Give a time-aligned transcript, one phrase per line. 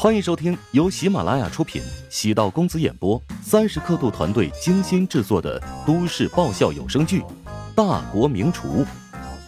[0.00, 7.20] 欢迎收听由喜马拉雅出品、喜道公子演播、三十刻度团队精心制作的都市爆笑有声剧
[7.74, 8.84] 《大国名厨》，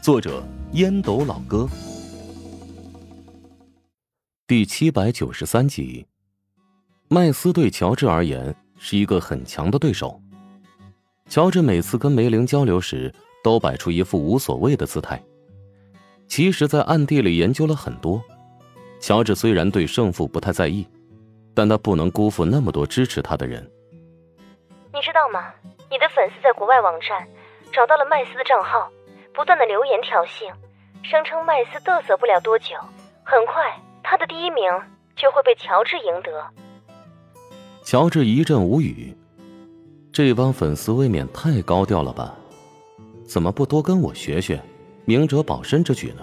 [0.03, 1.69] 作者烟斗老哥，
[4.49, 6.05] 第七百九十三集。
[7.07, 10.21] 麦斯对乔治而言是一个很强的对手。
[11.29, 13.15] 乔治每次跟梅林交流时，
[13.45, 15.23] 都摆出一副无所谓的姿态，
[16.27, 18.21] 其实，在暗地里研究了很多。
[19.01, 20.87] 乔治虽然对胜负不太在意，
[21.55, 23.69] 但他不能辜负那么多支持他的人。
[24.93, 25.53] 你知道吗？
[25.91, 27.27] 你的粉丝在国外网站
[27.73, 28.89] 找到了麦斯的账号，
[29.35, 30.53] 不断的留言挑衅，
[31.03, 32.77] 声称麦斯嘚瑟不了多久，
[33.25, 34.65] 很快他的第一名
[35.17, 36.47] 就会被乔治赢得。
[37.83, 39.17] 乔治一阵无语，
[40.13, 42.37] 这帮粉丝未免太高调了吧？
[43.27, 44.61] 怎么不多跟我学学，
[45.07, 46.23] 明哲保身之举呢？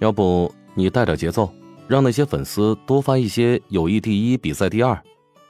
[0.00, 0.52] 要不？
[0.74, 1.48] 你带点节奏，
[1.88, 5.00] 让那些粉丝多发一些“友谊第一，比赛第二”，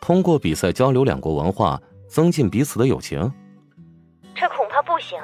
[0.00, 3.33] 通过比赛交流两国文化，增进彼此的友情。
[4.34, 5.19] 这恐怕不行，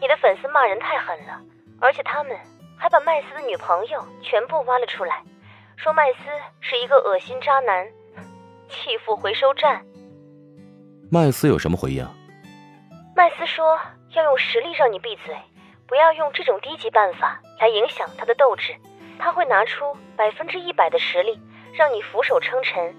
[0.00, 1.40] 你的粉丝骂人太狠了，
[1.80, 2.36] 而且他们
[2.76, 5.22] 还把麦斯的女朋友全部挖了出来，
[5.76, 6.18] 说麦斯
[6.60, 7.86] 是一个恶心渣男，
[8.68, 9.84] 弃妇回收站。
[11.10, 12.04] 麦斯有什么回应？
[13.14, 13.78] 麦斯说
[14.14, 15.36] 要用实力让你闭嘴，
[15.86, 18.74] 不要用这种低级办法来影响他的斗志。
[19.18, 21.38] 他会拿出百分之一百的实力，
[21.72, 22.94] 让你俯首称臣，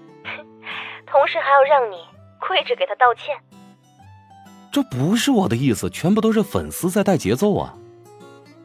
[1.06, 1.96] 同时还要让你
[2.38, 3.36] 跪着给他道歉。
[4.72, 7.74] 这不是我的意思，全部都是粉丝在带节奏啊！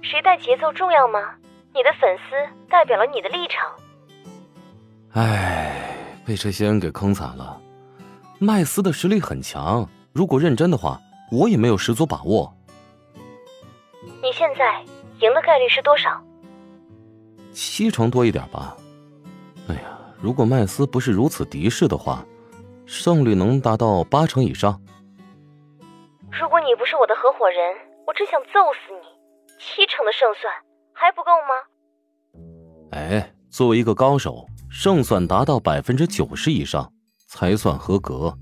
[0.03, 1.19] 谁带节奏重要吗？
[1.73, 2.35] 你的粉丝
[2.69, 3.67] 代表了你的立场。
[5.13, 5.71] 唉，
[6.25, 7.59] 被这些人给坑惨了。
[8.37, 10.99] 麦斯的实力很强，如果认真的话，
[11.31, 12.55] 我也没有十足把握。
[14.21, 14.83] 你现在
[15.19, 16.21] 赢的概率是多少？
[17.55, 18.75] 七成多一点吧。
[19.69, 22.25] 哎呀，如果麦斯不是如此敌视的话，
[22.85, 24.79] 胜率能达到八成以上。
[26.29, 29.07] 如果你不是我的合伙人，我真想揍死你。
[29.57, 30.53] 七成的胜算
[30.93, 31.55] 还不够吗？
[32.91, 36.91] 哎，作为一个高手，胜算达到百分之九十以上
[37.25, 38.37] 才算合格。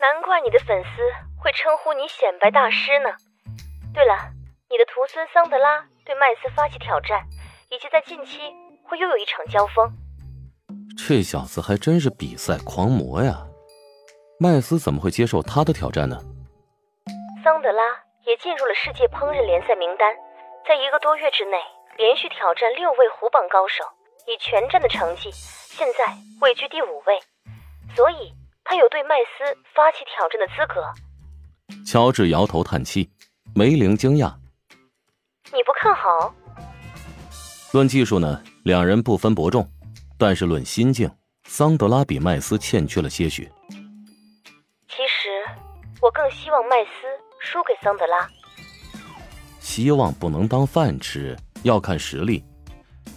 [0.00, 0.88] 难怪你的粉丝
[1.40, 3.10] 会称呼你显摆大师呢。
[3.94, 4.34] 对了，
[4.68, 7.24] 你的徒孙桑德拉对麦斯发起挑战。
[7.74, 8.38] 以及在近期
[8.84, 9.90] 会又有一场交锋。
[10.96, 13.44] 这小子还真是比赛狂魔呀！
[14.38, 16.16] 麦斯怎么会接受他的挑战呢？
[17.42, 17.82] 桑德拉
[18.26, 20.14] 也进入了世界烹饪联赛名单，
[20.68, 21.56] 在一个多月之内
[21.98, 23.82] 连续挑战六位虎榜高手，
[24.28, 27.18] 以全战的成绩，现在位居第五位，
[27.96, 30.84] 所以他有对麦斯发起挑战的资格。
[31.84, 33.10] 乔治摇头叹气，
[33.52, 34.32] 梅玲惊讶
[35.52, 36.32] ：“你不看好？”
[37.74, 39.68] 论技术呢，两人不分伯仲，
[40.16, 41.10] 但是论心境，
[41.48, 43.50] 桑德拉比麦斯欠缺了些许。
[44.86, 45.28] 其实，
[46.00, 46.90] 我更希望麦斯
[47.40, 48.30] 输给桑德拉。
[49.58, 52.44] 希望不能当饭吃，要看实力。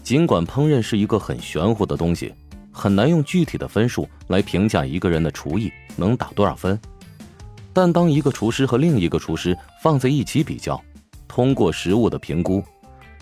[0.02, 2.34] 尽管烹饪是一个很玄乎的东西，
[2.74, 6.82] 很难用具体的分数来评价一个人的厨艺能打多少分，
[7.74, 10.84] 但当一个厨师和另一个厨师放在一起比较，
[11.28, 12.64] 通过食物的评估。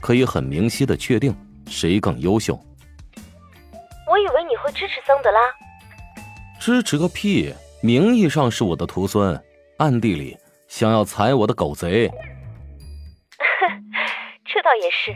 [0.06, 1.36] 可以很明晰的确定
[1.66, 2.54] 谁更优秀。
[4.08, 5.40] 我以为你会支持桑德拉。
[6.60, 7.52] 支持个屁！
[7.82, 9.44] 名义上是我的徒孙，
[9.80, 12.08] 暗地里想要踩我的狗贼。
[14.46, 15.12] 这倒也是，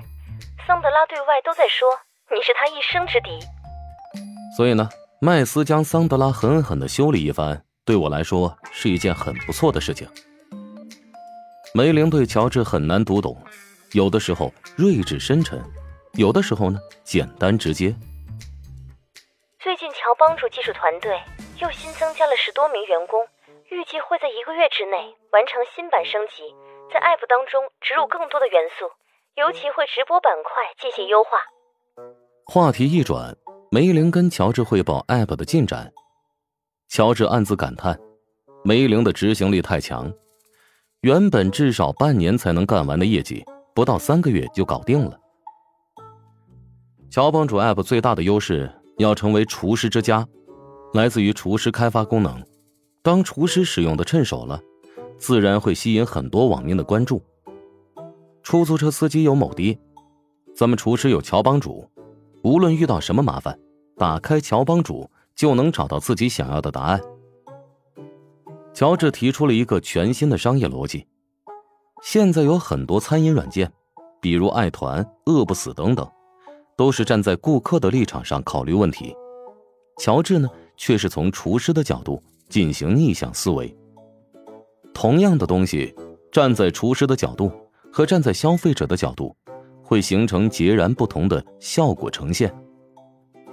[0.66, 1.88] 桑德拉对外都在说
[2.36, 3.30] 你是他一生之敌。
[4.58, 4.90] 所以呢，
[5.22, 10.08] 麦斯将桑德拉狠狠的修理一番，对我来说是一件很不错的事情。
[11.76, 13.38] 梅林对乔治很难读懂。
[13.94, 15.60] 有的时候睿智深沉，
[16.14, 17.96] 有的时候呢简单直接。
[19.60, 21.20] 最近乔帮主技术团队
[21.60, 23.26] 又新增加了十多名员工，
[23.72, 26.54] 预计会在一个月之内完成新版升级，
[26.94, 28.86] 在 App 当中植入更多的元素，
[29.36, 31.40] 尤其会直播板块进行优化。
[32.46, 33.36] 话题一转，
[33.72, 35.92] 梅玲跟乔治汇报 App 的进展，
[36.90, 38.00] 乔治暗自感叹：
[38.64, 40.12] 梅玲的执行力太强，
[41.02, 43.44] 原本至少半年才能干完的业绩。
[43.80, 45.18] 不到三个月就搞定了。
[47.10, 50.28] 乔帮主 App 最大的优势要成为厨师之家，
[50.94, 52.44] 来自于厨师开发功能。
[53.02, 54.60] 当厨师使用的趁手了，
[55.18, 57.24] 自然会吸引很多网民的关注。
[58.44, 59.80] 出租车司机有某爹，
[60.54, 61.90] 咱们厨师有乔帮主，
[62.44, 63.58] 无论遇到什么麻烦，
[63.96, 67.00] 打开乔帮主就能找到自己想要的答案。
[68.74, 71.08] 乔治提出了一个全新的商业逻辑。
[72.02, 73.72] 现在有很多餐饮软件，
[74.22, 76.08] 比如爱团、饿不死等等，
[76.76, 79.14] 都是站在顾客的立场上考虑问题，
[79.98, 83.76] 乔治呢，却是从厨师的角度进行逆向思维。
[84.94, 85.94] 同样的东西，
[86.32, 87.52] 站在厨师的角度
[87.92, 89.36] 和站在消费者的角度，
[89.84, 92.54] 会形成截然不同的效果呈现。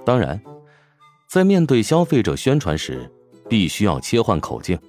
[0.05, 0.41] 当然，
[1.29, 3.11] 在面对消费者宣传时，
[3.49, 4.79] 必须要切换口径，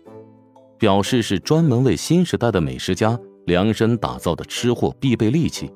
[0.78, 5.68] 表示是专门为新时代的美食家量身打造的吃货必备利器。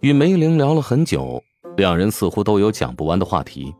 [0.00, 1.42] 与梅玲聊了很久，
[1.76, 3.74] 两人似乎都有讲不完的话题。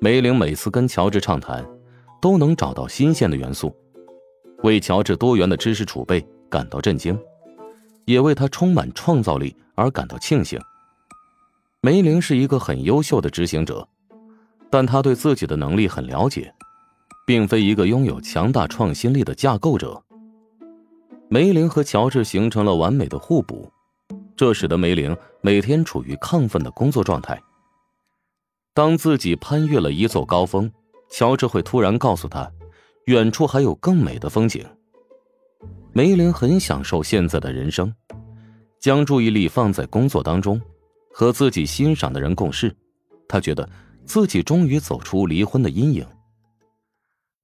[0.00, 1.68] 梅玲每次跟乔治畅谈，
[2.22, 3.74] 都能找到新鲜的元素。
[4.62, 7.18] 为乔治多元的知识储备感到震惊，
[8.04, 10.58] 也为他充满创造力而感到庆幸。
[11.80, 13.86] 梅林是一个很优秀的执行者，
[14.70, 16.54] 但他对自己的能力很了解，
[17.26, 20.00] 并非一个拥有强大创新力的架构者。
[21.32, 23.70] 梅林和乔治形成了完美的互补，
[24.36, 27.40] 这使得梅林每天处于亢奋的工作状态。
[28.74, 30.68] 当自己攀越了一座高峰，
[31.08, 32.50] 乔治会突然告诉他。
[33.06, 34.64] 远处还有更美的风景。
[35.92, 37.92] 梅林很享受现在的人生，
[38.78, 40.60] 将注意力放在工作当中，
[41.12, 42.76] 和自己欣赏的人共事。
[43.28, 43.68] 他觉得
[44.04, 46.06] 自己终于走出离婚的阴影。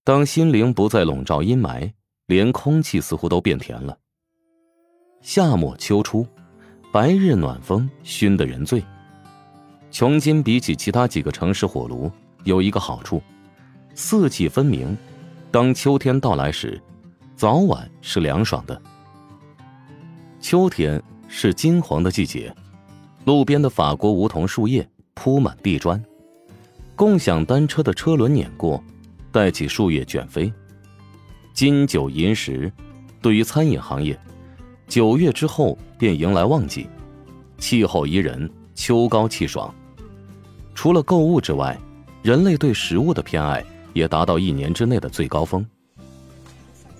[0.04, 1.90] 当心灵不再笼罩阴霾，
[2.26, 3.96] 连空气似乎都变甜了。
[5.20, 6.26] 夏末秋初，
[6.92, 8.82] 白日暖风熏得人醉。
[9.90, 12.10] 琼金比起其他几个城市火炉
[12.44, 13.22] 有一个好处，
[13.94, 14.96] 四季分明。
[15.52, 16.80] 当秋天到来时，
[17.34, 18.80] 早晚是凉爽的。
[20.40, 22.54] 秋天是金黄的季节，
[23.24, 26.02] 路边的法国梧桐树叶铺满地砖，
[26.94, 28.82] 共享单车的车轮碾过，
[29.32, 30.52] 带起树叶卷飞。
[31.56, 32.70] 金九银十，
[33.22, 34.14] 对于餐饮行业，
[34.86, 36.86] 九月之后便迎来旺季，
[37.56, 39.74] 气候宜人，秋高气爽。
[40.74, 41.74] 除了购物之外，
[42.22, 43.64] 人类对食物的偏爱。
[43.94, 45.66] 也达到一年之内的最高峰。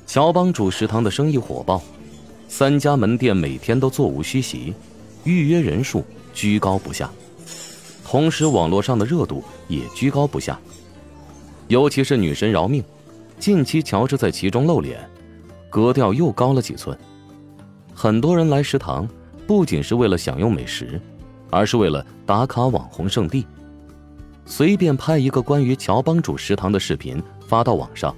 [0.06, 1.82] 乔帮主食堂的生意火爆，
[2.48, 4.72] 三家门店每天都座无虚席，
[5.24, 7.10] 预约人数居高不下，
[8.02, 10.58] 同时网络上的热度也居高不下。
[11.68, 12.82] 尤其是女神饶命，
[13.38, 14.98] 近期乔治在其中露脸，
[15.70, 16.96] 格调又高了几寸。
[17.94, 19.08] 很多人来食堂，
[19.46, 21.00] 不仅是为了享用美食，
[21.50, 23.46] 而是为了打卡网红圣地。
[24.44, 28.14] 随便拍一个关于乔帮主食堂的视频发到网上，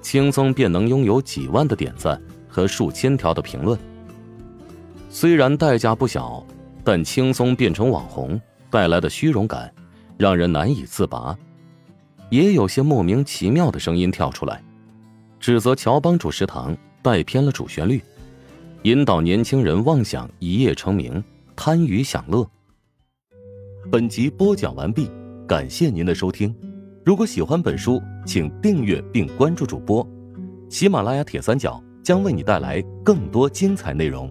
[0.00, 3.78] 轻松便能拥有几万的点赞和数千条的评论。
[5.10, 6.44] 虽然代价不小，
[6.84, 9.72] 但轻松变成网红带来的虚荣感，
[10.16, 11.36] 让人难以自拔。
[12.30, 14.62] 也有些莫名其妙的声音跳出来，
[15.38, 18.02] 指责乔帮主食堂带偏了主旋律，
[18.82, 21.22] 引导年轻人妄想一夜成名，
[21.54, 22.48] 贪娱享乐。
[23.90, 25.08] 本集播讲完毕。
[25.46, 26.52] 感谢您的收听，
[27.04, 30.04] 如果喜欢本书，请订阅并关注主播。
[30.68, 34.28] 喜马拉雅铁三角将为你带来更多精彩内容。